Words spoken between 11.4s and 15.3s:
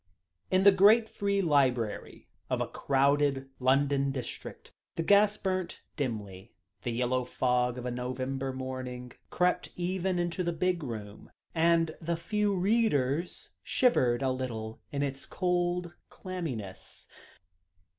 and the few readers shivered a little in its